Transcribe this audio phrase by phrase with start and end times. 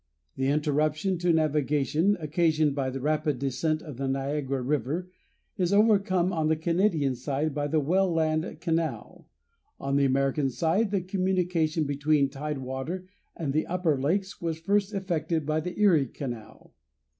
[0.35, 5.11] The interruption to navigation occasioned by the rapid descent of the Niagara River
[5.57, 9.27] is overcome on the Canadian side by the Welland Canal;
[9.79, 14.91] on the American side the communication between tide water and the upper lakes was first
[14.91, 16.73] effected by the Erie Canal.